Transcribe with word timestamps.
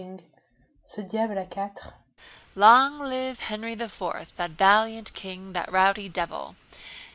"Long 2.55 2.97
live 3.01 3.39
Henry 3.39 3.75
the 3.75 3.87
Fourth, 3.87 4.35
that 4.37 4.49
valiant 4.49 5.13
king! 5.13 5.53
That 5.53 5.71
rowdy 5.71 6.09
devil." 6.09 6.55